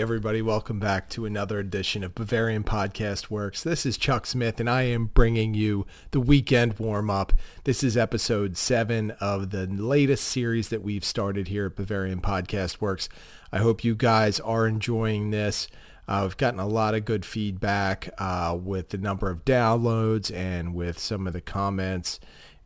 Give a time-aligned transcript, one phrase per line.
[0.00, 3.62] Everybody, welcome back to another edition of Bavarian Podcast Works.
[3.62, 7.34] This is Chuck Smith, and I am bringing you the weekend warm up.
[7.64, 12.80] This is episode seven of the latest series that we've started here at Bavarian Podcast
[12.80, 13.10] Works.
[13.52, 15.68] I hope you guys are enjoying this.
[16.08, 20.74] Uh, we've gotten a lot of good feedback uh, with the number of downloads and
[20.74, 22.18] with some of the comments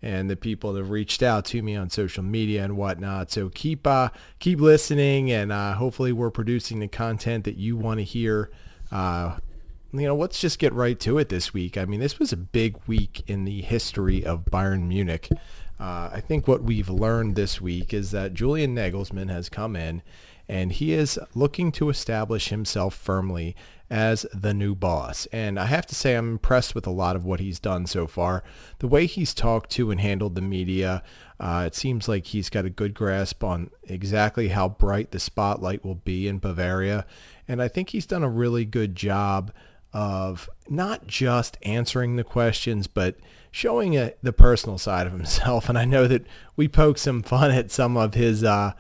[0.04, 3.30] and the people that have reached out to me on social media and whatnot.
[3.30, 8.00] So keep uh, keep listening, and uh, hopefully we're producing the content that you want
[8.00, 8.50] to hear.
[8.92, 9.38] Uh,
[9.95, 11.78] you know, let's just get right to it this week.
[11.78, 15.30] I mean, this was a big week in the history of Bayern Munich.
[15.80, 20.02] Uh, I think what we've learned this week is that Julian Nagelsmann has come in
[20.48, 23.56] and he is looking to establish himself firmly
[23.91, 25.27] as the new boss.
[25.33, 28.07] And I have to say, I'm impressed with a lot of what he's done so
[28.07, 28.43] far.
[28.79, 31.02] The way he's talked to and handled the media,
[31.38, 35.85] uh, it seems like he's got a good grasp on exactly how bright the spotlight
[35.85, 37.07] will be in Bavaria.
[37.46, 39.52] And I think he's done a really good job
[39.93, 43.16] of not just answering the questions, but
[43.51, 45.69] showing a, the personal side of himself.
[45.74, 46.26] And I know that
[46.57, 48.73] we poke some fun at some of his uh,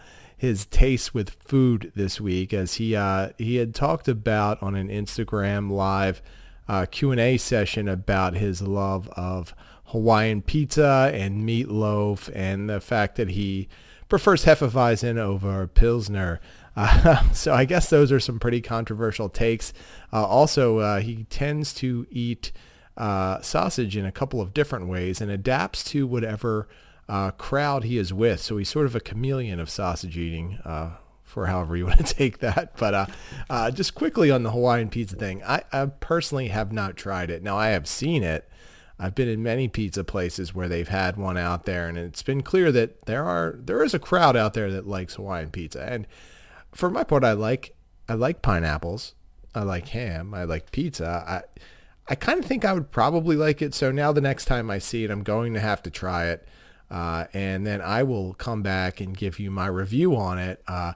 [0.44, 4.88] his taste with food this week, as he uh, he had talked about on an
[4.88, 6.22] Instagram live
[6.68, 9.54] uh, Q and A session about his love of
[9.86, 13.68] Hawaiian pizza and meatloaf, and the fact that he
[14.08, 16.40] prefers Hefeweizen over Pilsner.
[16.76, 19.72] Uh, so I guess those are some pretty controversial takes.
[20.12, 22.52] Uh, also, uh, he tends to eat
[22.96, 26.68] uh, sausage in a couple of different ways and adapts to whatever
[27.08, 28.40] uh, crowd he is with.
[28.40, 32.14] So he's sort of a chameleon of sausage eating, uh, for however you want to
[32.14, 32.76] take that.
[32.76, 33.06] But uh,
[33.50, 37.42] uh, just quickly on the Hawaiian pizza thing, I, I, personally have not tried it.
[37.42, 38.48] Now I have seen it.
[38.98, 42.42] I've been in many pizza places where they've had one out there, and it's been
[42.42, 45.84] clear that there are there is a crowd out there that likes Hawaiian pizza.
[45.84, 46.06] And
[46.72, 47.74] for my part, I like
[48.08, 49.14] I like pineapples,
[49.52, 51.24] I like ham, I like pizza.
[51.26, 51.42] I
[52.06, 53.74] I kind of think I would probably like it.
[53.74, 56.46] So now the next time I see it, I'm going to have to try it.
[56.90, 60.62] Uh, and then I will come back and give you my review on it.
[60.68, 60.92] Uh,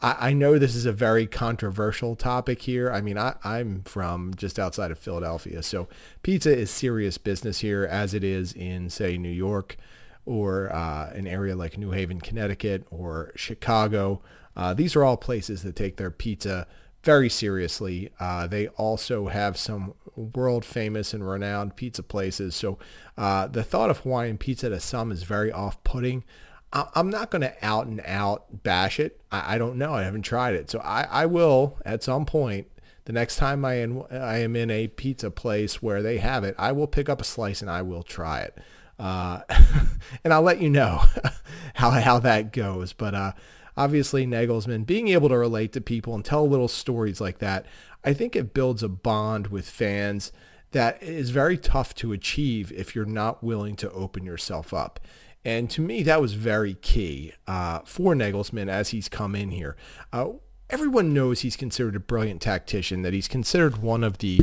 [0.00, 2.92] I, I, know this is a very controversial topic here.
[2.92, 5.88] I mean, I, I'm from just outside of Philadelphia, so
[6.22, 9.76] pizza is serious business here, as it is in, say, New York
[10.24, 14.20] or uh, an area like New Haven, Connecticut, or Chicago.
[14.54, 16.66] Uh, these are all places that take their pizza
[17.02, 18.10] very seriously.
[18.20, 22.54] Uh, they also have some world famous and renowned pizza places.
[22.54, 22.78] So
[23.16, 26.24] uh, the thought of Hawaiian pizza to some is very off-putting.
[26.72, 29.20] I- am not going to out and out bash it.
[29.30, 29.94] I, I don't know.
[29.94, 30.70] I haven't tried it.
[30.70, 32.68] So I, I will at some point.
[33.04, 36.54] The next time I am, I am in a pizza place where they have it,
[36.56, 38.56] I will pick up a slice and I will try it.
[38.96, 39.40] Uh,
[40.24, 41.02] and I'll let you know
[41.74, 42.92] how, how that goes.
[42.92, 43.32] But uh,
[43.76, 47.66] obviously Nagelsmann, being able to relate to people and tell little stories like that,
[48.04, 50.32] I think it builds a bond with fans
[50.72, 55.00] that is very tough to achieve if you're not willing to open yourself up.
[55.44, 59.76] And to me, that was very key uh, for Nagelsmann as he's come in here.
[60.12, 60.30] Uh,
[60.70, 64.40] everyone knows he's considered a brilliant tactician, that he's considered one of the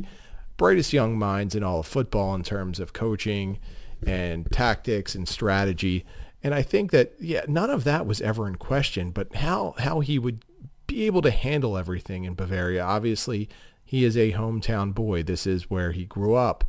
[0.57, 3.59] brightest young minds in all of football in terms of coaching
[4.05, 6.05] and tactics and strategy.
[6.43, 9.99] And I think that yeah, none of that was ever in question, but how how
[9.99, 10.45] he would
[10.87, 12.83] be able to handle everything in Bavaria.
[12.83, 13.49] Obviously,
[13.83, 15.23] he is a hometown boy.
[15.23, 16.63] This is where he grew up,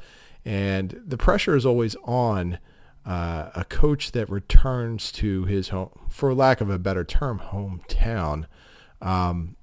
[0.45, 2.59] and the pressure is always on
[3.07, 8.47] uh, a coach that returns to his home, for lack of a better term, hometown,
[9.01, 9.57] um,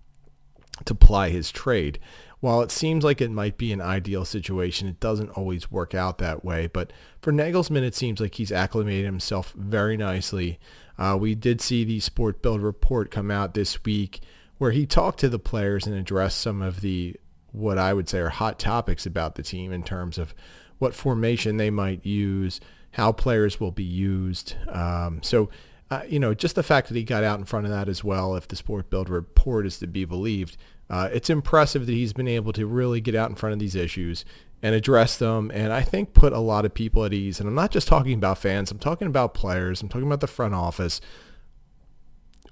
[0.85, 1.99] to ply his trade
[2.39, 6.19] while it seems like it might be an ideal situation, it doesn't always work out
[6.19, 6.67] that way.
[6.67, 10.59] But for Nagelsmann, it seems like he's acclimated himself very nicely.
[10.97, 14.21] Uh, we did see the Sport Bild report come out this week
[14.57, 17.15] where he talked to the players and addressed some of the
[17.51, 20.35] what I would say are hot topics about the team in terms of
[20.77, 22.59] what formation they might use,
[22.91, 24.55] how players will be used.
[24.67, 25.49] Um, so,
[25.89, 28.03] uh, you know, just the fact that he got out in front of that as
[28.03, 30.57] well, if the Sport Bild report is to be believed,
[30.89, 33.75] uh, it's impressive that he's been able to really get out in front of these
[33.75, 34.23] issues
[34.61, 37.39] and address them and I think put a lot of people at ease.
[37.39, 40.27] And I'm not just talking about fans, I'm talking about players, I'm talking about the
[40.27, 41.01] front office.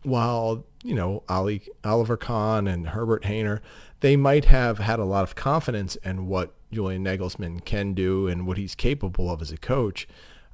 [0.03, 3.61] While, you know, Ali, Oliver Kahn and Herbert Hainer,
[4.01, 8.45] they might have had a lot of confidence in what Julian Nagelsmann can do and
[8.45, 10.07] what he's capable of as a coach.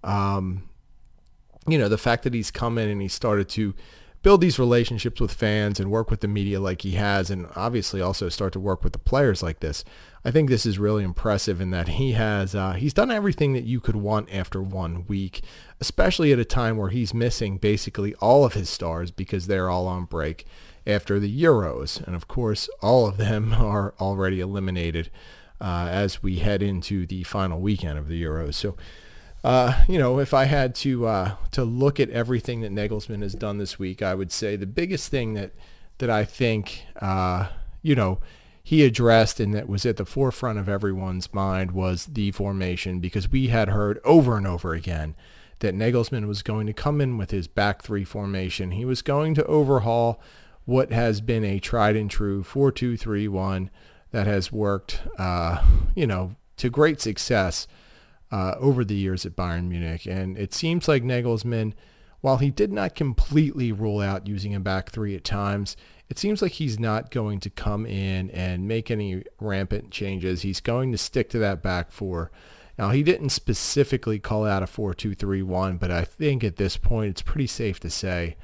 [0.06, 0.70] Um,
[1.68, 3.76] you know, the fact that he's come in and he started to
[4.22, 8.02] build these relationships with fans and work with the media like he has and obviously
[8.02, 9.84] also start to work with the players like this.
[10.24, 13.64] I think this is really impressive in that he has uh, he's done everything that
[13.64, 15.42] you could want after one week,
[15.80, 19.88] especially at a time where he's missing basically all of his stars because they're all
[19.88, 20.46] on break.
[20.86, 22.06] after the Euros.
[22.06, 25.10] And of course, all of them are already eliminated
[25.60, 28.56] uh, as we head into the final weekend of the Euros.
[28.56, 28.76] So,
[29.44, 33.34] uh, you know, if I had to uh, to look at everything that Nagelsmann has
[33.34, 35.52] done this week, I would say the biggest thing that
[35.98, 37.48] that I think, uh,
[37.82, 38.20] you know,
[38.64, 43.32] he addressed and that was at the forefront of everyone's mind was the formation because
[43.32, 45.16] we had heard over and over again
[45.60, 48.72] that Nagelsmann was going to come in with his back three formation.
[48.72, 50.22] He was going to overhaul
[50.66, 53.70] what has been a tried and true 4-2-3-1
[54.12, 55.64] that has worked, uh,
[55.96, 57.68] you know, to great success
[58.32, 60.06] uh, over the years at Bayern Munich.
[60.06, 61.74] And it seems like Nagelsmann,
[62.22, 65.76] while he did not completely rule out using a back three at times,
[66.10, 70.42] it seems like he's not going to come in and make any rampant changes.
[70.42, 72.32] He's going to stick to that back four.
[72.78, 77.22] Now, he didn't specifically call out a 4-2-3-1, but I think at this point it's
[77.22, 78.38] pretty safe to say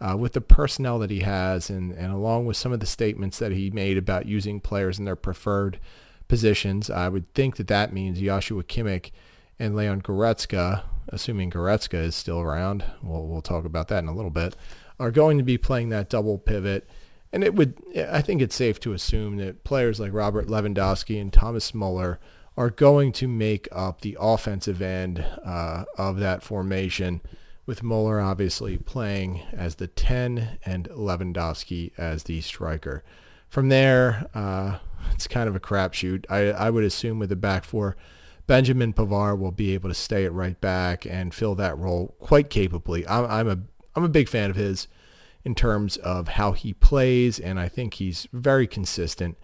[0.00, 3.38] uh, with the personnel that he has and, and along with some of the statements
[3.38, 5.78] that he made about using players in their preferred
[6.28, 9.10] positions, I would think that that means Joshua Kimmich
[9.58, 14.14] and Leon Goretzka, assuming Goretzka is still around, we'll, we'll talk about that in a
[14.14, 14.56] little bit,
[14.98, 16.88] are going to be playing that double pivot.
[17.32, 21.32] And it would, I think it's safe to assume that players like Robert Lewandowski and
[21.32, 22.20] Thomas Muller
[22.56, 27.20] are going to make up the offensive end uh, of that formation
[27.66, 33.02] with Muller obviously playing as the 10 and Lewandowski as the striker.
[33.48, 34.78] From there, uh,
[35.12, 36.26] it's kind of a crapshoot.
[36.28, 37.96] I, I would assume with the back four,
[38.46, 42.50] Benjamin Pavard will be able to stay at right back and fill that role quite
[42.50, 43.06] capably.
[43.06, 43.58] I'm, I'm a
[43.96, 44.88] I'm a big fan of his
[45.44, 49.36] in terms of how he plays, and I think he's very consistent.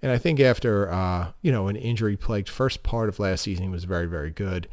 [0.00, 3.70] And I think after uh, you know an injury-plagued first part of last season, he
[3.70, 4.68] was very very good.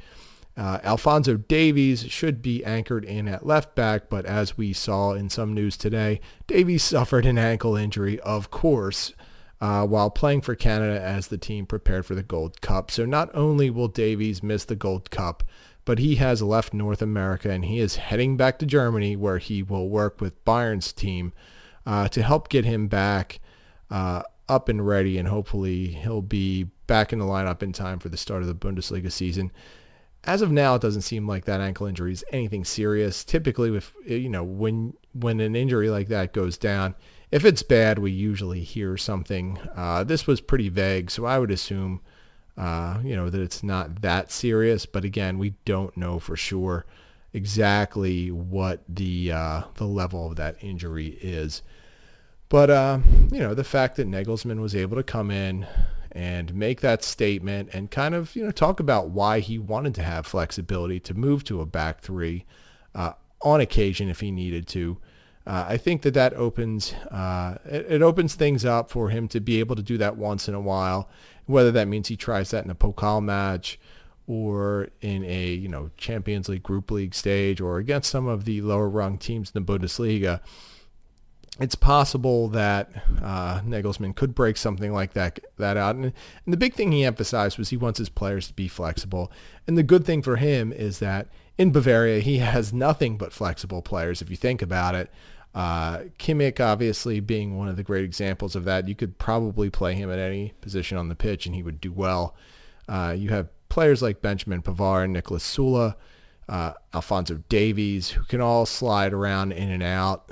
[0.58, 5.30] Uh, Alphonso Davies should be anchored in at left back, but as we saw in
[5.30, 9.14] some news today, Davies suffered an ankle injury, of course,
[9.66, 12.92] uh, while playing for Canada as the team prepared for the Gold Cup.
[12.92, 15.44] So not only will Davies miss the Gold Cup,
[15.86, 19.64] but he has left North America and he is heading back to Germany where he
[19.64, 21.34] will work with Bayern's team
[21.84, 23.40] uh, to help get him back
[23.90, 28.10] uh, up and ready and hopefully he'll be back in the lineup in time for
[28.10, 29.52] the start of the Bundesliga season
[30.28, 33.24] as of now, it doesn't seem like that ankle injury is anything serious.
[33.24, 36.96] Typically, with you know when when an injury like that goes down,
[37.32, 39.60] if it's bad, we usually hear something.
[39.76, 42.02] Uh, this was pretty vague, so I would assume
[42.58, 44.86] uh, you know that it's not that serious.
[44.86, 46.86] But again, we don't know for sure
[47.34, 51.62] exactly what the uh, the level of that injury is.
[52.50, 53.00] But uh,
[53.32, 55.68] you know the fact that Nagelsmann was able to come in,
[56.16, 60.04] and make that statement and kind of you know talk about why he wanted to
[60.04, 62.46] have flexibility to move to a back three
[62.96, 63.12] uh,
[63.42, 64.98] on occasion if he needed to.
[65.48, 69.40] Uh, I think that that opens uh, it, it, opens things up for him to
[69.40, 71.08] be able to do that once in a while,
[71.46, 73.80] whether that means he tries that in a Pokal match
[74.26, 78.62] or in a you know Champions League Group League stage or against some of the
[78.62, 80.42] lower rung teams in the Bundesliga
[81.60, 82.90] it's possible that
[83.22, 85.96] uh, Nagelsmann could break something like that that out.
[85.96, 89.32] And, and, the big thing he emphasized was he wants his players to be flexible.
[89.66, 93.82] And the good thing for him is that in Bavaria he has nothing but flexible
[93.82, 94.22] players.
[94.22, 95.10] If you think about it,
[95.56, 98.88] uh, Kimmich obviously being one of the great examples of that.
[98.88, 101.94] You could probably play him at any position on the pitch and he would do
[101.94, 102.36] well.
[102.88, 105.96] Uh, you have players like Benjamin Pavard and Niklas Süle
[106.48, 110.30] uh, Alphonso Davies, who can all slide around in and out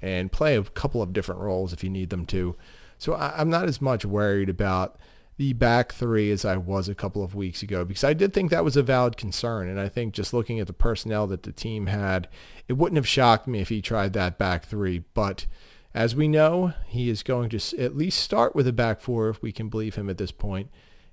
[0.00, 2.56] and play a couple of different roles if you need them to.
[2.98, 4.98] So I, I'm not as much worried about
[5.36, 8.50] the back three as I was a couple of weeks ago because I did think
[8.50, 9.68] that was a valid concern.
[9.68, 12.28] And I think just looking at the personnel that the team had,
[12.68, 15.04] it wouldn't have shocked me if he tried that back three.
[15.14, 15.46] But
[15.94, 19.42] as we know, he is going to at least start with a back four if
[19.42, 20.70] we can believe him at this point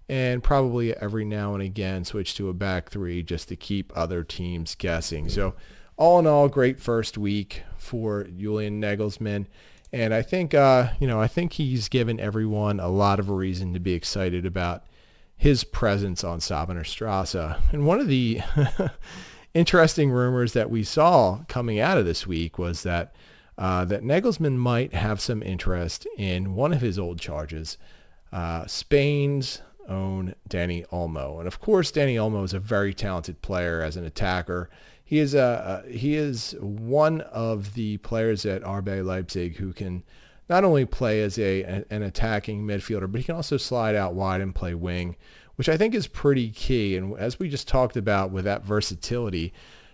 [0.09, 4.23] and probably every now and again switch to a back three just to keep other
[4.23, 5.29] teams guessing.
[5.29, 5.53] So
[5.95, 9.45] all in all, great first week for Julian Nagelsmann.
[9.91, 13.33] And I think, uh, you know, I think he's given everyone a lot of a
[13.33, 14.83] reason to be excited about
[15.35, 17.55] his presence on Säbener Strasse.
[17.71, 18.41] And one of the
[19.53, 23.15] interesting rumors that we saw coming out of this week was that
[23.57, 27.77] uh, that Nagelsmann might have some interest in one of his old charges,
[28.31, 31.39] uh, Spain's own Dani Olmo.
[31.39, 34.69] And of course, Dani Olmo is a very talented player as an attacker.
[35.09, 40.03] He is a, a he is one of the players at RB Leipzig who can
[40.47, 44.39] not only play as a an attacking midfielder, but he can also slide out wide
[44.39, 45.15] and play wing,
[45.55, 46.95] which I think is pretty key.
[46.95, 49.51] And as we just talked about with that versatility,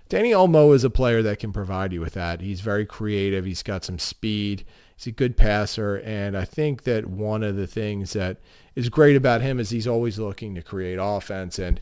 [0.09, 2.41] Dani Olmo is a player that can provide you with that.
[2.41, 3.45] He's very creative.
[3.45, 4.65] He's got some speed.
[4.97, 8.35] He's a good passer, and I think that one of the things that
[8.75, 11.57] is great about him is he's always looking to create offense.
[11.57, 11.79] And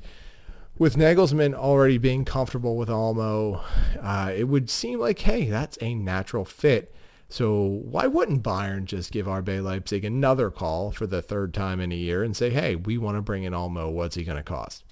[0.84, 3.63] with Nagelsmann already being comfortable with Olmo,
[4.02, 6.94] uh, it would seem like, hey, that's a natural fit.
[7.30, 11.94] So why wouldn't Bayern just give RB Leipzig another call for the third time in
[11.94, 13.94] a year and say, hey, we want to bring in Olmo.
[13.94, 14.84] What's he going to cost?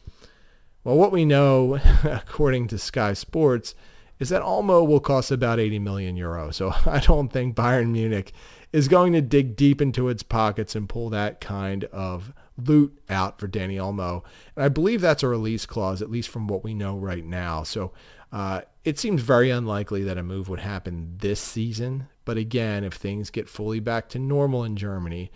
[0.86, 3.76] Well, what we know, according to Sky Sports,
[4.22, 6.52] is that Olmo will cost about 80 million euro.
[6.52, 8.32] So I don't think Bayern Munich
[8.72, 13.40] is going to dig deep into its pockets and pull that kind of loot out
[13.40, 14.24] for Dani Olmo.
[14.56, 17.64] And I believe that's a release clause, at least from what we know right now.
[17.64, 17.94] So
[18.32, 22.08] uh, it seems very unlikely that a move would happen this season.
[22.24, 25.32] But again, if things get fully back to normal in Germany,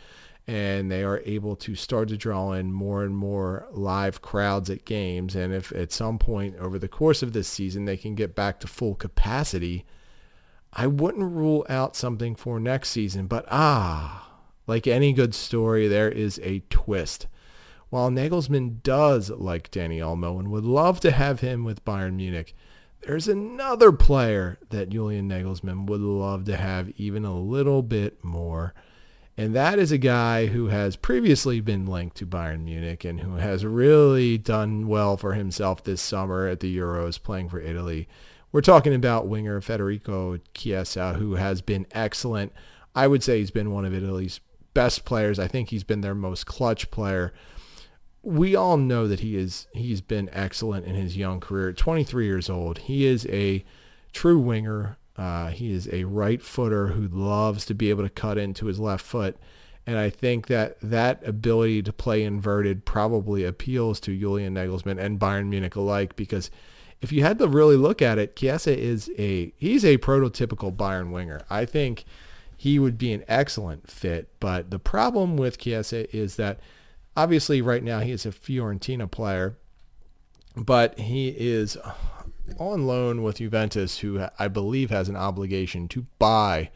[0.47, 4.85] and they are able to start to draw in more and more live crowds at
[4.85, 5.35] games.
[5.35, 8.59] And if at some point over the course of this season they can get back
[8.59, 9.85] to full capacity,
[10.71, 13.25] I wouldn't rule out something for next season.
[13.25, 14.29] But ah,
[14.67, 17.27] like any good story, there is a twist.
[17.89, 22.53] While Nagelsmann does like Dani Olmo and would love to have him with Bayern Munich,
[23.01, 28.73] there's another player that Julian Nagelsmann would love to have even a little bit more.
[29.37, 33.35] And that is a guy who has previously been linked to Bayern Munich and who
[33.35, 38.07] has really done well for himself this summer at the Euros playing for Italy.
[38.53, 42.53] We're talking about winger Federico Chiesa, who has been excellent.
[42.95, 44.39] I would say he's been one of Italy's
[44.73, 45.37] best players.
[45.37, 47.33] I think he's been their most clutch player.
[48.21, 51.73] We all know that he is he's been excellent in his young career.
[51.73, 52.77] 23 years old.
[52.77, 53.65] He is a
[54.13, 58.37] true winger uh, he is a right footer who loves to be able to cut
[58.37, 59.37] into his left foot.
[59.87, 65.19] And I think that that ability to play inverted probably appeals to Julian Nagelsmann and
[65.19, 66.49] Bayern Munich alike because
[67.01, 71.11] if you had to really look at it, Chiesa is a he's a prototypical Bayern
[71.11, 71.41] winger.
[71.49, 72.03] I think
[72.57, 76.59] he would be an excellent fit, but the problem with Chiesa is that
[77.15, 79.55] obviously right now he is a Fiorentina player,
[80.55, 81.77] but he is
[82.59, 86.71] on loan with Juventus, who I believe has an obligation to buy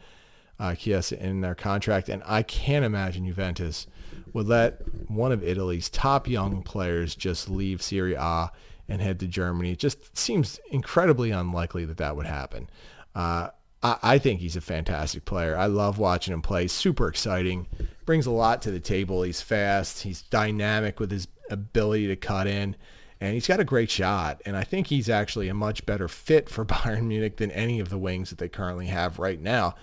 [0.58, 2.08] uh, Chiesa in their contract.
[2.08, 3.86] And I can't imagine Juventus
[4.32, 8.50] would let one of Italy's top young players just leave Serie A
[8.88, 9.72] and head to Germany.
[9.72, 12.68] It just seems incredibly unlikely that that would happen.
[13.14, 13.48] Uh,
[13.82, 15.56] I, I think he's a fantastic player.
[15.56, 16.66] I love watching him play.
[16.66, 17.66] Super exciting.
[18.04, 19.22] Brings a lot to the table.
[19.22, 20.02] He's fast.
[20.02, 22.76] He's dynamic with his ability to cut in
[23.20, 24.40] and he's got a great shot.
[24.46, 27.88] And I think he's actually a much better fit for Bayern Munich than any of
[27.88, 29.74] the wings that they currently have right now.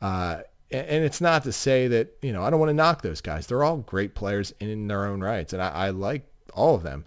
[0.00, 3.20] Uh, and it's not to say that you know I don't want to knock those
[3.20, 3.46] guys.
[3.46, 7.04] They're all great players in their own rights, and I, I like all of them.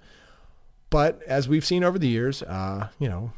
[0.90, 3.34] But as we've seen over the years, uh, you know,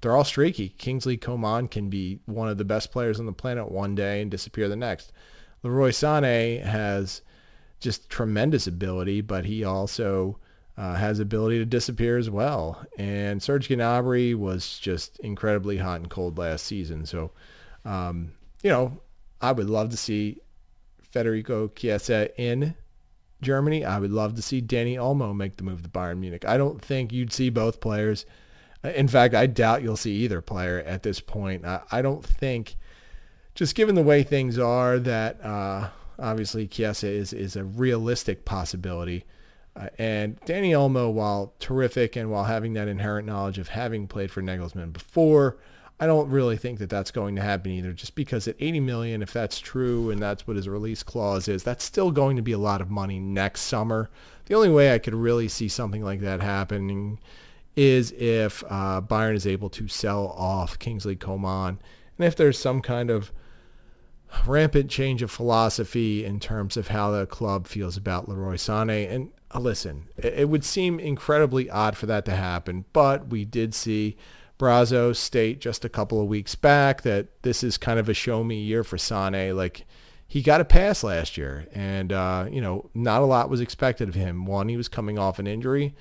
[0.00, 0.70] they're all streaky.
[0.70, 4.30] Kingsley Coman can be one of the best players on the planet one day and
[4.30, 5.12] disappear the next.
[5.62, 7.22] Leroy Sané has
[7.78, 10.38] just tremendous ability, but he also
[10.80, 12.82] uh, has ability to disappear as well.
[12.96, 17.04] And Serge Gnabry was just incredibly hot and cold last season.
[17.04, 17.32] So,
[17.84, 18.32] um,
[18.62, 18.98] you know,
[19.42, 20.40] I would love to see
[21.02, 22.76] Federico Chiesa in
[23.42, 23.84] Germany.
[23.84, 26.46] I would love to see Dani Olmo make the move to Bayern Munich.
[26.46, 28.24] I don't think you'd see both players.
[28.82, 31.66] In fact, I doubt you'll see either player at this point.
[31.66, 32.76] I, I don't think,
[33.54, 39.26] just given the way things are, that uh, obviously Chiesa is, is a realistic possibility.
[39.76, 44.30] Uh, and Dani Olmo, while terrific and while having that inherent knowledge of having played
[44.30, 45.58] for Nagelsmann before,
[46.00, 47.92] I don't really think that that's going to happen either.
[47.92, 51.62] Just because at 80 million, if that's true and that's what his release clause is,
[51.62, 54.10] that's still going to be a lot of money next summer.
[54.46, 57.20] The only way I could really see something like that happening
[57.76, 61.78] is if uh, Bayern is able to sell off Kingsley Coman,
[62.18, 63.30] and if there's some kind of
[64.46, 69.10] rampant change of philosophy in terms of how the club feels about Leroy Sané.
[69.10, 74.16] And listen, it would seem incredibly odd for that to happen, but we did see
[74.60, 78.44] Brazzo state just a couple of weeks back that this is kind of a show
[78.44, 79.56] me year for Sane.
[79.56, 79.86] Like
[80.28, 84.08] he got a pass last year, and uh, you know not a lot was expected
[84.08, 84.44] of him.
[84.44, 85.94] One, he was coming off an injury,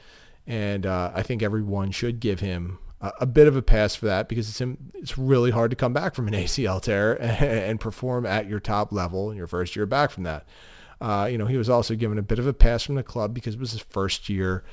[0.45, 4.07] and uh, I think everyone should give him a, a, bit of a pass for
[4.07, 7.79] that because it's it's really hard to come back from an ACL tear and, and
[7.79, 10.45] perform at your top level in your first year back from that.
[11.01, 13.33] Uh, you know, he was also given a bit of a pass from the club
[13.33, 14.63] because it was his first year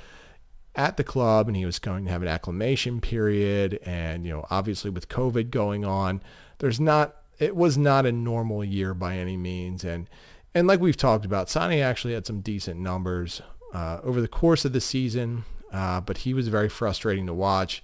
[0.74, 3.78] at the club and he was going to have an acclimation period.
[3.84, 6.22] And, you know, obviously with COVID going on,
[6.58, 9.84] there's not, it was not a normal year by any means.
[9.84, 10.08] And,
[10.54, 13.40] and like we've talked about, Sane actually had some decent numbers
[13.72, 17.82] uh, over the course of the season, uh, but he was very frustrating to watch.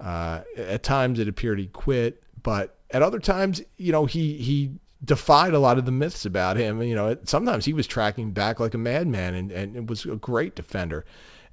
[0.00, 4.78] Uh, at times it appeared he quit, but at other times, you know, he, he
[5.04, 6.82] defied a lot of the myths about him.
[6.82, 10.16] You know, sometimes he was tracking back like a madman and, and it was a
[10.16, 11.04] great defender.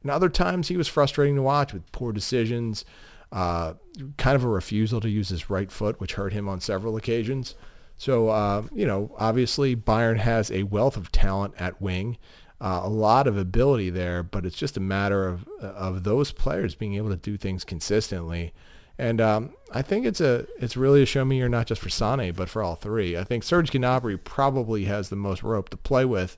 [0.02, 2.86] And other times he was frustrating to watch with poor decisions,
[3.32, 3.74] uh,
[4.18, 7.56] kind of a refusal to use his right foot, which hurt him on several occasions.
[7.98, 12.18] So, uh, you know, obviously Bayern has a wealth of talent at wing,
[12.60, 16.74] uh, a lot of ability there, but it's just a matter of, of those players
[16.74, 18.54] being able to do things consistently.
[19.02, 21.90] And um, I think it's a it's really a show me you're not just for
[21.90, 23.18] Sane, but for all three.
[23.18, 26.38] I think Serge Gnabry probably has the most rope to play with.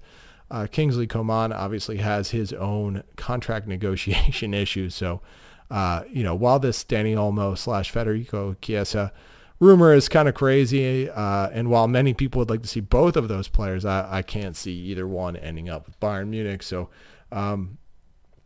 [0.50, 4.96] Uh, Kingsley Coman obviously has his own contract negotiation issues.
[4.96, 5.20] So,
[5.70, 9.12] uh, you know, while this Dani Olmo slash Federico Chiesa
[9.60, 11.10] rumor is kind of crazy.
[11.10, 14.22] Uh, and while many people would like to see both of those players, I, I
[14.22, 16.64] can't see either one ending up with Bayern Munich.
[16.64, 16.88] So
[17.30, 17.78] um,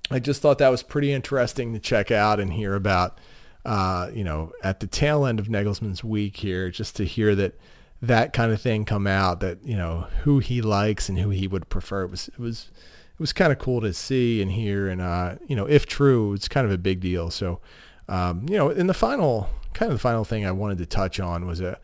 [0.09, 3.19] I just thought that was pretty interesting to check out and hear about.
[3.67, 7.55] Uh, you know, at the tail end of Nagelsmann's week here, just to hear that
[8.01, 11.47] that kind of thing come out, that you know who he likes and who he
[11.47, 12.03] would prefer.
[12.03, 12.71] It was it was
[13.13, 16.33] it was kind of cool to see and hear, and uh, you know, if true,
[16.33, 17.29] it's kind of a big deal.
[17.29, 17.59] So,
[18.07, 21.19] um, you know, in the final kind of the final thing I wanted to touch
[21.19, 21.77] on was a,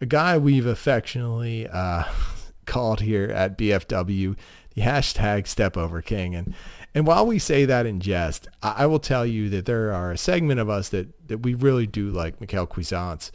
[0.00, 2.04] a guy we've affectionately uh,
[2.66, 4.36] called here at BFW
[4.74, 6.34] the hashtag Step Over King.
[6.34, 6.54] And
[6.94, 10.10] and while we say that in jest, I, I, will tell you that there are
[10.12, 13.30] a segment of us that, that we really do like Michael Cuisance.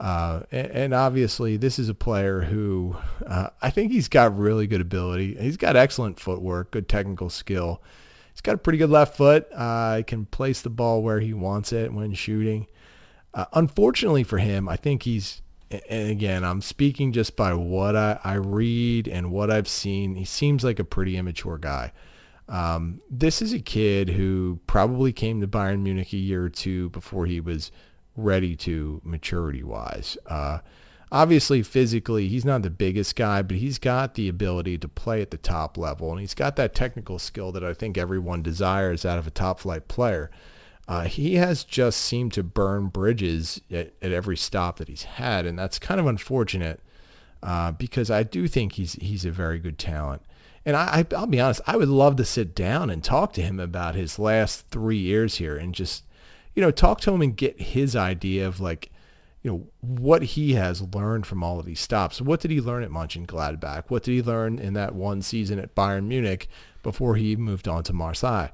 [0.00, 2.96] Uh, and, and, obviously, this is a player who
[3.26, 5.34] uh, I think he's got really good ability.
[5.40, 7.82] He's got excellent footwork, good technical skill.
[8.32, 9.48] He's got a pretty good left foot.
[9.52, 12.68] Uh, he can place the ball where he wants it when shooting.
[13.34, 18.20] Uh, unfortunately for him, I think he's, and again, I'm speaking just by what I,
[18.22, 20.14] I read and what I've seen.
[20.14, 21.92] He seems like a pretty immature guy.
[22.48, 26.88] Um, this is a kid who probably came to Bayern Munich a year or two
[26.90, 27.70] before he was
[28.16, 30.16] ready to maturity wise.
[30.26, 30.58] Uh,
[31.12, 35.30] obviously, physically, he's not the biggest guy, but he's got the ability to play at
[35.30, 39.18] the top level, and he's got that technical skill that I think everyone desires out
[39.18, 40.30] of a top flight player.
[40.88, 45.44] Uh, he has just seemed to burn bridges at, at, every stop that he's had,
[45.44, 46.80] and that's kind of unfortunate
[47.42, 50.22] uh, because I do think he's he's a very good talent.
[50.68, 53.40] And I, I, will be honest, I would love to sit down and talk to
[53.40, 56.04] him about his last three years here and just,
[56.54, 58.90] you know, talk to him and get his idea of like,
[59.42, 62.20] you know, what he has learned from all of these stops.
[62.20, 63.84] What did he learn at Mönchengladbach?
[63.88, 66.48] What did he learn in that one season at Bayern Munich
[66.82, 68.48] before he moved on to Marseille?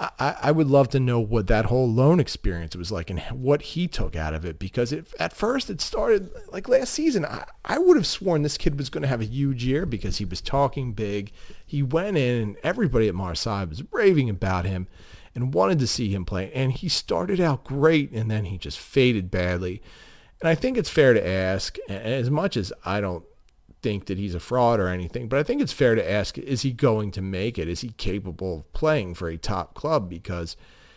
[0.00, 3.62] I, I would love to know what that whole loan experience was like and what
[3.62, 7.24] he took out of it because it, at first it started like last season.
[7.24, 10.18] I, I would have sworn this kid was going to have a huge year because
[10.18, 11.32] he was talking big.
[11.66, 14.86] He went in and everybody at Marseille was raving about him
[15.34, 16.52] and wanted to see him play.
[16.52, 19.82] And he started out great and then he just faded badly.
[20.40, 23.24] And I think it's fair to ask, as much as I don't
[23.82, 26.62] think that he's a fraud or anything, but I think it's fair to ask, is
[26.62, 27.68] he going to make it?
[27.68, 30.08] Is he capable of playing for a top club?
[30.08, 30.56] Because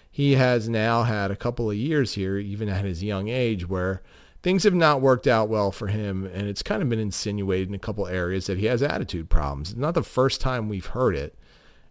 [0.10, 4.02] he has now had a couple of years here, even at his young age, where
[4.44, 6.26] things have not worked out well for him.
[6.26, 9.72] And it's kind of been insinuated in a couple areas that he has attitude problems.
[9.72, 11.38] It's not the first time we've heard it.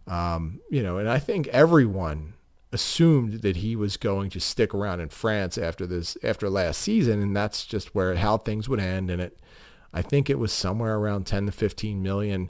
[0.07, 2.33] Um, you know, and I think everyone
[2.73, 7.21] assumed that he was going to stick around in France after this, after last season.
[7.21, 9.09] And that's just where, how things would end.
[9.09, 9.39] And it,
[9.93, 12.49] I think it was somewhere around 10 to 15 million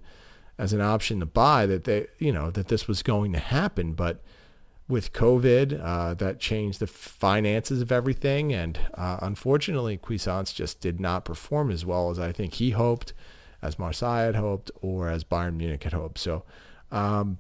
[0.58, 3.94] as an option to buy that they, you know, that this was going to happen.
[3.94, 4.22] But
[4.88, 8.54] with COVID, uh, that changed the finances of everything.
[8.54, 13.14] And uh, unfortunately, Cuisance just did not perform as well as I think he hoped,
[13.62, 16.20] as Marseille had hoped, or as Bayern Munich had hoped.
[16.20, 16.44] So,
[16.92, 17.40] um,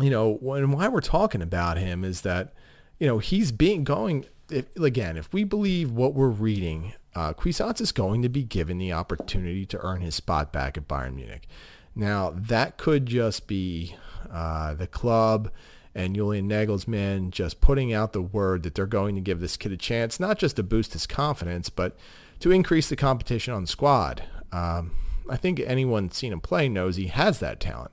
[0.00, 2.54] you know, when, why we're talking about him is that,
[2.98, 7.80] you know, he's being going, if, again, if we believe what we're reading uh, Cuisance
[7.80, 11.48] is going to be given the opportunity to earn his spot back at Bayern Munich.
[11.94, 13.96] Now, that could just be
[14.30, 15.50] uh, the club
[15.94, 19.72] and Julian Nagelsmann just putting out the word that they're going to give this kid
[19.72, 21.96] a chance, not just to boost his confidence, but
[22.40, 24.22] to increase the competition on the squad.
[24.52, 24.92] Um,
[25.30, 27.92] I think anyone seen him play knows he has that talent.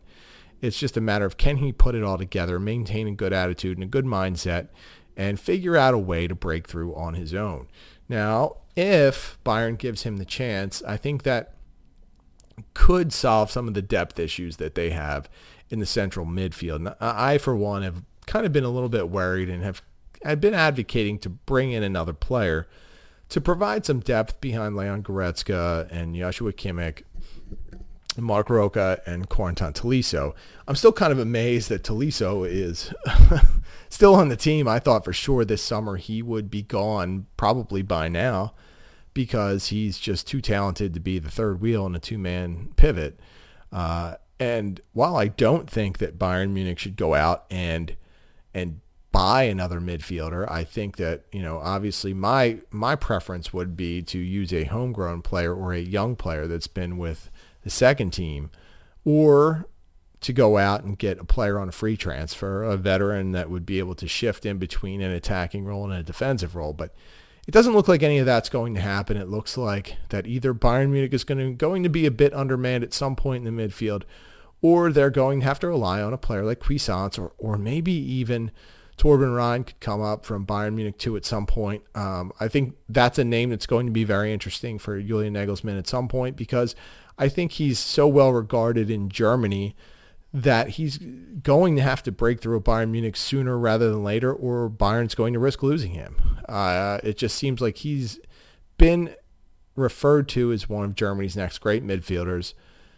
[0.62, 3.78] It's just a matter of can he put it all together, maintain a good attitude
[3.78, 4.68] and a good mindset,
[5.16, 7.68] and figure out a way to break through on his own.
[8.10, 11.54] Now, if Bayern gives him the chance, I think that
[12.74, 15.30] could solve some of the depth issues that they have
[15.70, 16.88] in the central midfield.
[16.88, 19.82] Uh, I, for one, have kind of been a little bit worried and have
[20.26, 22.68] I've been advocating to bring in another player
[23.30, 27.04] to provide some depth behind Leon Goretzka and Joshua Kimmich,
[28.18, 30.34] Marc Roca, and Corentin Tolisso.
[30.68, 32.94] I'm still kind of amazed that Tolisso is
[33.94, 34.68] still on the team.
[34.68, 38.54] I thought for sure this summer he would be gone probably by now.
[39.14, 43.20] because he's just too talented to be the third wheel in a two-man pivot.
[43.72, 47.96] Uh, and while I don't think that Bayern Munich should go out and
[48.54, 54.02] and buy another midfielder, I think that you know obviously my my preference would be
[54.02, 57.30] to use a homegrown player or a young player that's been with
[57.64, 58.50] the second team,
[59.06, 59.68] or
[60.24, 63.66] to go out and get a player on a free transfer, a veteran that would
[63.66, 66.74] be able to shift in between an attacking role and a defensive role.
[66.74, 66.94] But
[67.48, 69.18] it doesn't look like any of that's going to happen.
[69.18, 72.34] It looks like that either Bayern Munich is going to, going to be a bit
[72.34, 74.04] undermanned at some point in the midfield,
[74.62, 77.92] or they're going to have to rely on a player like Cuisance, or, or maybe
[77.92, 78.52] even
[78.98, 81.84] Torben Rhein could come up from Bayern Munich too at some point.
[81.96, 85.78] Um, I think that's a name that's going to be very interesting for Julian Nagelsmann
[85.78, 86.76] at some point because
[87.18, 89.76] I think he's so well regarded in Germany
[90.34, 94.34] that he's going to have to break through a Bayern Munich sooner rather than later,
[94.34, 96.16] or Bayern's going to risk losing him.
[96.50, 98.20] Uh, it just seems like he's
[98.78, 99.14] been
[99.76, 102.54] referred to as one of Germany's next great midfielders.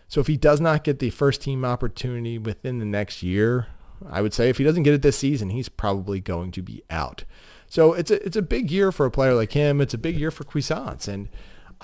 [0.07, 3.67] So if he does not get the first team opportunity within the next year,
[4.09, 6.83] I would say if he doesn't get it this season, he's probably going to be
[6.89, 7.25] out.
[7.67, 9.81] So it's a it's a big year for a player like him.
[9.81, 11.27] It's a big year for Cuisance, and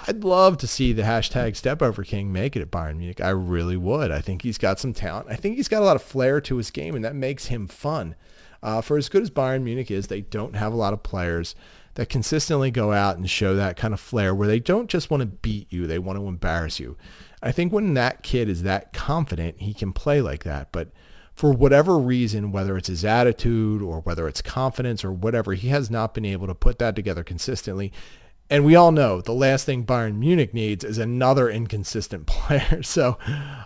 [0.08, 3.22] I'd love to see the hashtag Step Over King make it at Bayern Munich.
[3.22, 4.12] I really would.
[4.12, 5.28] I think he's got some talent.
[5.30, 7.68] I think he's got a lot of flair to his game, and that makes him
[7.68, 8.16] fun.
[8.64, 11.56] Uh, for as good as Bayern Munich is, they don't have a lot of players
[11.96, 15.22] that consistently go out and show that kind of flair where they don't just want
[15.22, 16.98] to beat you, they want to embarrass you.
[17.44, 20.72] I think when that kid is that confident, he can play like that.
[20.72, 20.90] But
[21.34, 25.90] for whatever reason, whether it's his attitude or whether it's confidence or whatever, he has
[25.90, 27.92] not been able to put that together consistently.
[28.52, 32.84] And we all know the last thing Bayern Munich needs is another inconsistent player.
[32.84, 33.18] So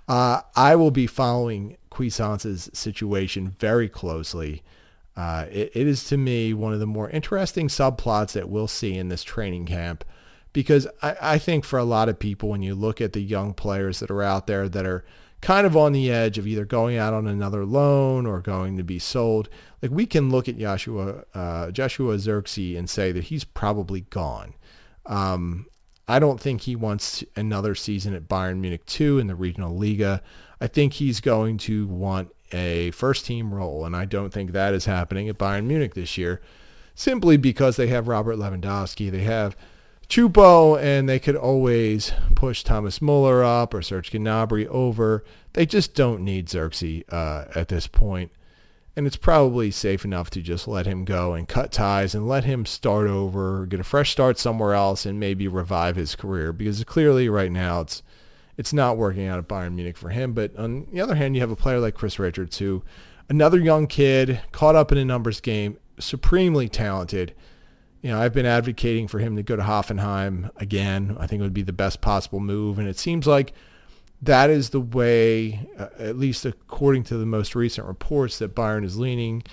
[0.07, 4.61] uh, I will be following Cuisance's situation very closely.
[5.17, 8.95] Uh, it, it is to me one of the more interesting subplots that we'll see
[8.95, 10.03] in this training camp
[10.53, 13.55] because I, I think for a lot of people, when you look at the young
[13.55, 15.03] players that are out there that are
[15.41, 18.83] kind of on the edge of either going out on another loan or going to
[18.83, 19.49] be sold,
[19.81, 24.53] like we can look at Joshua, uh, Joshua Zirkzee and say that he's probably gone.
[25.05, 25.67] Um,
[26.07, 30.21] I don't think he wants another season at Bayern Munich 2 in the regional Liga.
[30.61, 34.73] I think he's going to want a first team role, and I don't think that
[34.73, 36.41] is happening at Bayern Munich this year
[36.95, 39.11] simply because they have Robert Lewandowski.
[39.11, 39.55] They have
[40.07, 45.23] Choupo, and they could always push Thomas Muller up or Serge Gnabry over.
[45.53, 48.31] They just don't need Zirkzee uh, at this point
[48.95, 52.45] and it's probably safe enough to just let him go and cut ties and let
[52.45, 56.53] him start over, get a fresh start somewhere else, and maybe revive his career.
[56.53, 58.03] Because clearly, right now, it's
[58.57, 60.33] it's not working out at Bayern Munich for him.
[60.33, 62.83] But on the other hand, you have a player like Chris Richards, who
[63.27, 67.33] another young kid caught up in a numbers game, supremely talented.
[68.01, 71.17] You know, I've been advocating for him to go to Hoffenheim again.
[71.19, 73.51] I think it would be the best possible move, and it seems like
[74.25, 78.83] that is the way, uh, at least according to the most recent reports, that Bayern
[78.83, 79.43] is leaning.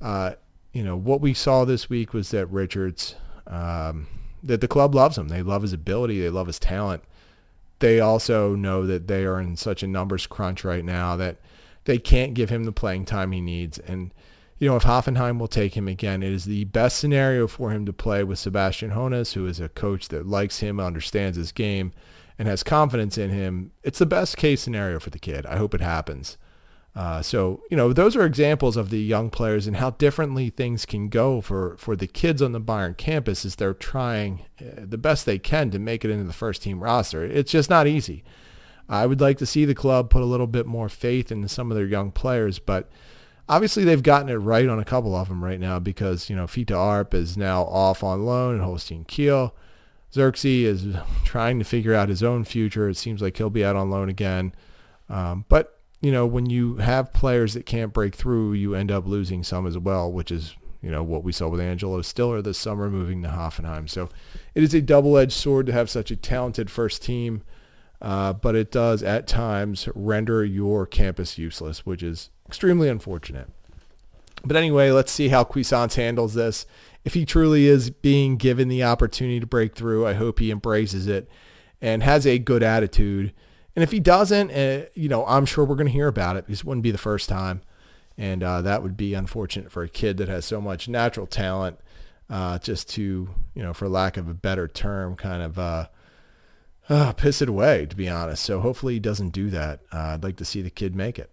[0.00, 0.32] Uh,
[0.72, 3.16] you know, what we saw this week was that Richards,
[3.46, 4.06] um,
[4.42, 5.28] that the club loves him.
[5.28, 6.20] They love his ability.
[6.20, 7.02] They love his talent.
[7.80, 11.38] They also know that they are in such a numbers crunch right now that
[11.84, 13.78] they can't give him the playing time he needs.
[13.78, 14.12] And,
[14.58, 17.86] you know, if Hoffenheim will take him again, it is the best scenario for him
[17.86, 21.92] to play with Sebastian Hoeneß, who is a coach that likes him, understands his game,
[22.40, 25.44] and has confidence in him, it's the best case scenario for the kid.
[25.44, 26.38] I hope it happens.
[26.96, 30.86] Uh, so, you know, those are examples of the young players and how differently things
[30.86, 34.96] can go for, for the kids on the Bayern campus as they're trying uh, the
[34.96, 37.22] best they can to make it into the first team roster.
[37.22, 38.24] It's just not easy.
[38.88, 41.70] I would like to see the club put a little bit more faith into some
[41.70, 42.88] of their young players, but
[43.50, 46.46] obviously they've gotten it right on a couple of them right now because, you know,
[46.46, 49.54] Fiete Arp is now off on loan and Holstein Kiel.
[50.12, 50.86] Zirkzee is
[51.24, 52.88] trying to figure out his own future.
[52.88, 54.52] It seems like he'll be out on loan again.
[55.08, 59.06] Um, but, you know, when you have players that can't break through, you end up
[59.06, 62.58] losing some as well, which is, you know, what we saw with Angelo Stiller this
[62.58, 63.88] summer moving to Hoffenheim.
[63.88, 64.08] So
[64.54, 67.42] it is a double-edged sword to have such a talented first team,
[68.00, 73.48] uh, but it does at times render your campus useless, which is extremely unfortunate.
[74.44, 76.66] But anyway, let's see how Cuisance handles this
[77.04, 81.06] if he truly is being given the opportunity to break through, I hope he embraces
[81.06, 81.28] it
[81.80, 83.32] and has a good attitude.
[83.74, 86.46] And if he doesn't, uh, you know, I'm sure we're going to hear about it
[86.46, 87.62] because it wouldn't be the first time.
[88.18, 91.78] And uh, that would be unfortunate for a kid that has so much natural talent,
[92.28, 95.86] uh, just to, you know, for lack of a better term, kind of uh,
[96.90, 98.42] uh, piss it away, to be honest.
[98.42, 99.80] So hopefully he doesn't do that.
[99.90, 101.30] Uh, I'd like to see the kid make it.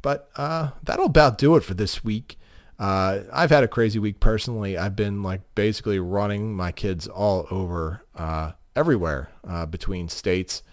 [0.00, 2.38] But that'll about do it for this week.
[2.82, 4.76] Uh, I've had a crazy week personally.
[4.76, 10.64] I've been like basically running my kids all over uh, everywhere uh, between states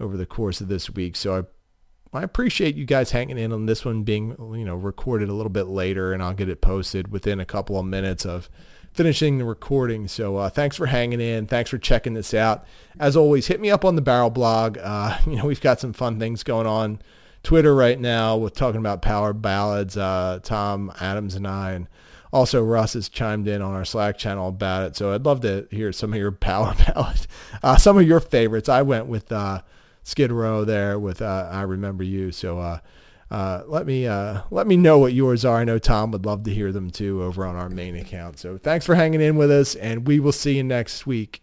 [0.00, 1.14] over the course of this week.
[1.14, 1.42] So I
[2.14, 5.50] I appreciate you guys hanging in on this one being, you know, recorded a little
[5.50, 8.48] bit later and I'll get it posted within a couple of minutes of
[8.94, 10.08] finishing the recording.
[10.08, 11.46] So uh, thanks for hanging in.
[11.46, 12.64] Thanks for checking this out.
[12.98, 14.78] As always, hit me up on the Barrel blog.
[14.78, 17.00] Uh, you know, we've got some fun things going on
[17.42, 19.96] Twitter right now with talking about power ballads.
[19.96, 21.88] Uh, Tom Adams and I, and
[22.32, 24.96] also Russ has chimed in on our Slack channel about it.
[24.96, 27.26] So I'd love to hear some of your power ballads,
[27.62, 28.68] uh, some of your favorites.
[28.68, 29.62] I went with uh,
[30.02, 32.32] Skid Row there with uh, I Remember You.
[32.32, 32.78] So uh,
[33.30, 35.58] uh, let me let me know what yours are.
[35.58, 38.38] I know Tom would love to hear them too over on our main account.
[38.38, 41.41] So thanks for hanging in with us, and we will see you next week.